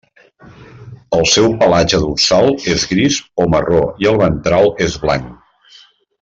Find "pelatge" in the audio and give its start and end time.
1.63-1.99